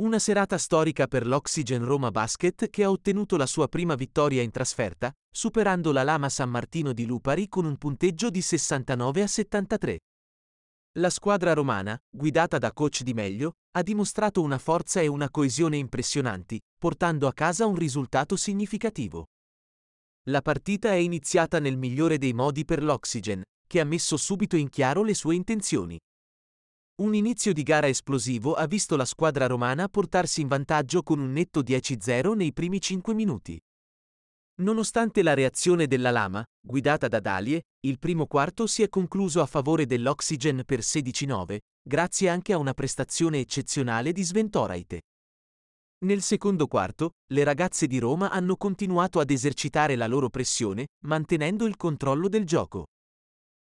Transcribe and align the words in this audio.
Una 0.00 0.18
serata 0.18 0.56
storica 0.56 1.06
per 1.06 1.26
l'Oxygen 1.26 1.84
Roma 1.84 2.10
Basket 2.10 2.70
che 2.70 2.84
ha 2.84 2.90
ottenuto 2.90 3.36
la 3.36 3.44
sua 3.44 3.68
prima 3.68 3.96
vittoria 3.96 4.40
in 4.40 4.50
trasferta, 4.50 5.12
superando 5.30 5.92
la 5.92 6.02
Lama 6.02 6.30
San 6.30 6.48
Martino 6.48 6.94
di 6.94 7.04
Lupari 7.04 7.50
con 7.50 7.66
un 7.66 7.76
punteggio 7.76 8.30
di 8.30 8.40
69 8.40 9.20
a 9.20 9.26
73. 9.26 9.98
La 10.92 11.10
squadra 11.10 11.52
romana, 11.52 12.00
guidata 12.08 12.56
da 12.56 12.72
coach 12.72 13.02
Di 13.02 13.12
Meglio, 13.12 13.56
ha 13.72 13.82
dimostrato 13.82 14.40
una 14.40 14.56
forza 14.56 15.02
e 15.02 15.06
una 15.06 15.28
coesione 15.28 15.76
impressionanti, 15.76 16.58
portando 16.78 17.26
a 17.26 17.34
casa 17.34 17.66
un 17.66 17.74
risultato 17.74 18.36
significativo. 18.36 19.26
La 20.30 20.40
partita 20.40 20.92
è 20.92 20.94
iniziata 20.94 21.58
nel 21.58 21.76
migliore 21.76 22.16
dei 22.16 22.32
modi 22.32 22.64
per 22.64 22.82
l'Oxygen, 22.82 23.42
che 23.66 23.80
ha 23.80 23.84
messo 23.84 24.16
subito 24.16 24.56
in 24.56 24.70
chiaro 24.70 25.02
le 25.02 25.12
sue 25.12 25.34
intenzioni. 25.34 25.98
Un 27.00 27.14
inizio 27.14 27.54
di 27.54 27.62
gara 27.62 27.88
esplosivo 27.88 28.52
ha 28.52 28.66
visto 28.66 28.94
la 28.94 29.06
squadra 29.06 29.46
romana 29.46 29.88
portarsi 29.88 30.42
in 30.42 30.48
vantaggio 30.48 31.02
con 31.02 31.18
un 31.18 31.32
netto 31.32 31.62
10-0 31.62 32.34
nei 32.34 32.52
primi 32.52 32.78
5 32.78 33.14
minuti. 33.14 33.58
Nonostante 34.56 35.22
la 35.22 35.32
reazione 35.32 35.86
della 35.86 36.10
Lama, 36.10 36.44
guidata 36.60 37.08
da 37.08 37.18
Dalie, 37.18 37.62
il 37.86 37.98
primo 37.98 38.26
quarto 38.26 38.66
si 38.66 38.82
è 38.82 38.90
concluso 38.90 39.40
a 39.40 39.46
favore 39.46 39.86
dell'Oxygen 39.86 40.64
per 40.66 40.80
16-9, 40.80 41.56
grazie 41.82 42.28
anche 42.28 42.52
a 42.52 42.58
una 42.58 42.74
prestazione 42.74 43.38
eccezionale 43.38 44.12
di 44.12 44.22
Sventoraite. 44.22 45.00
Nel 46.04 46.20
secondo 46.20 46.66
quarto, 46.66 47.12
le 47.32 47.44
ragazze 47.44 47.86
di 47.86 47.98
Roma 47.98 48.30
hanno 48.30 48.56
continuato 48.56 49.20
ad 49.20 49.30
esercitare 49.30 49.96
la 49.96 50.06
loro 50.06 50.28
pressione, 50.28 50.88
mantenendo 51.06 51.64
il 51.64 51.78
controllo 51.78 52.28
del 52.28 52.44
gioco. 52.44 52.88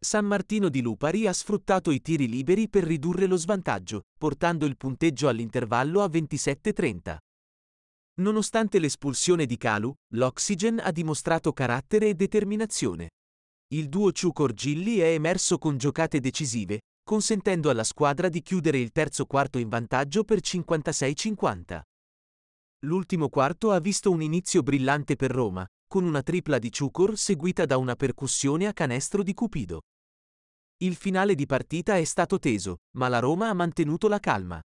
San 0.00 0.26
Martino 0.26 0.68
di 0.68 0.80
Lupari 0.80 1.26
ha 1.26 1.32
sfruttato 1.32 1.90
i 1.90 2.00
tiri 2.00 2.28
liberi 2.28 2.68
per 2.68 2.84
ridurre 2.84 3.26
lo 3.26 3.34
svantaggio, 3.34 4.04
portando 4.16 4.64
il 4.64 4.76
punteggio 4.76 5.26
all'intervallo 5.26 6.02
a 6.02 6.06
27-30. 6.06 7.16
Nonostante 8.20 8.78
l'espulsione 8.78 9.44
di 9.44 9.56
Calu, 9.56 9.92
l'Oxygen 10.14 10.80
ha 10.80 10.92
dimostrato 10.92 11.52
carattere 11.52 12.08
e 12.08 12.14
determinazione. 12.14 13.10
Il 13.74 13.88
duo 13.88 14.12
Ciucor-Gilli 14.12 14.98
è 14.98 15.08
emerso 15.08 15.58
con 15.58 15.76
giocate 15.76 16.20
decisive, 16.20 16.82
consentendo 17.02 17.68
alla 17.68 17.84
squadra 17.84 18.28
di 18.28 18.40
chiudere 18.40 18.78
il 18.78 18.92
terzo 18.92 19.26
quarto 19.26 19.58
in 19.58 19.68
vantaggio 19.68 20.22
per 20.22 20.38
56-50. 20.38 21.80
L'ultimo 22.86 23.28
quarto 23.28 23.72
ha 23.72 23.80
visto 23.80 24.12
un 24.12 24.22
inizio 24.22 24.62
brillante 24.62 25.16
per 25.16 25.32
Roma, 25.32 25.66
con 25.88 26.04
una 26.04 26.22
tripla 26.22 26.58
di 26.58 26.70
Ciucor 26.70 27.16
seguita 27.16 27.64
da 27.64 27.78
una 27.78 27.96
percussione 27.96 28.66
a 28.66 28.74
canestro 28.74 29.22
di 29.22 29.32
Cupido. 29.32 29.80
Il 30.80 30.94
finale 30.94 31.34
di 31.34 31.46
partita 31.46 31.96
è 31.96 32.04
stato 32.04 32.38
teso, 32.38 32.76
ma 32.96 33.08
la 33.08 33.18
Roma 33.18 33.48
ha 33.48 33.54
mantenuto 33.54 34.06
la 34.06 34.20
calma. 34.20 34.60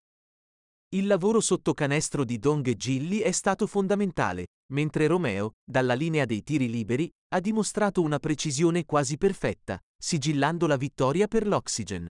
Il 0.95 1.07
lavoro 1.07 1.41
sotto 1.41 1.73
canestro 1.73 2.25
di 2.25 2.39
Dong 2.39 2.67
e 2.67 2.77
Gilli 2.77 3.21
è 3.21 3.31
stato 3.31 3.67
fondamentale, 3.67 4.49
mentre 4.73 5.07
Romeo, 5.07 5.53
dalla 5.65 5.95
linea 5.95 6.27
dei 6.27 6.43
tiri 6.43 6.69
liberi, 6.69 7.09
ha 7.29 7.41
dimostrato 7.41 8.03
una 8.03 8.19
precisione 8.19 8.85
quasi 8.85 9.17
perfetta, 9.17 9.81
sigillando 9.97 10.67
la 10.67 10.77
vittoria 10.77 11.29
per 11.29 11.47
l'Oxygen. 11.47 12.07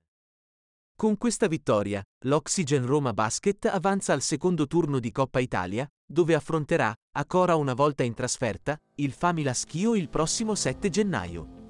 Con 0.97 1.17
questa 1.17 1.47
vittoria, 1.47 2.03
l'Oxygen 2.25 2.87
Roma 2.87 3.13
Basket 3.13 3.67
avanza 3.67 4.13
al 4.13 4.23
secondo 4.23 4.67
turno 4.67 4.99
di 5.01 5.11
Coppa 5.11 5.41
Italia, 5.41 5.87
dove 6.13 6.35
affronterà, 6.35 6.95
ancora 7.17 7.57
una 7.57 7.73
volta 7.73 8.03
in 8.03 8.13
trasferta, 8.13 8.79
il 8.97 9.13
Famila 9.13 9.55
Schio 9.55 9.95
il 9.95 10.11
prossimo 10.11 10.55
7 10.55 10.91
gennaio. 10.91 11.61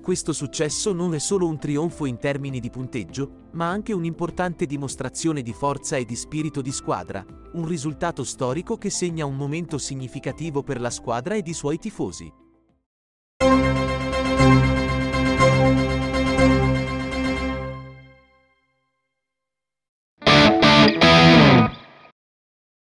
Questo 0.00 0.32
successo 0.32 0.92
non 0.92 1.14
è 1.14 1.18
solo 1.18 1.48
un 1.48 1.58
trionfo 1.58 2.06
in 2.06 2.18
termini 2.18 2.60
di 2.60 2.70
punteggio, 2.70 3.48
ma 3.52 3.68
anche 3.68 3.92
un'importante 3.92 4.66
dimostrazione 4.66 5.42
di 5.42 5.52
forza 5.52 5.96
e 5.96 6.04
di 6.04 6.14
spirito 6.14 6.60
di 6.60 6.70
squadra, 6.70 7.24
un 7.54 7.66
risultato 7.66 8.22
storico 8.22 8.76
che 8.76 8.90
segna 8.90 9.26
un 9.26 9.34
momento 9.34 9.78
significativo 9.78 10.62
per 10.62 10.80
la 10.80 10.90
squadra 10.90 11.34
ed 11.34 11.48
i 11.48 11.54
suoi 11.54 11.78
tifosi. 11.78 12.43